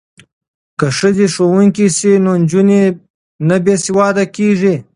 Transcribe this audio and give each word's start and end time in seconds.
که 0.79 0.87
ښځې 0.97 1.27
ښوونکې 1.33 1.87
شي 1.97 2.13
نو 2.23 2.31
نجونې 2.41 2.81
نه 3.47 3.57
بې 3.63 3.75
سواده 3.85 4.25
کیږي. 4.35 4.75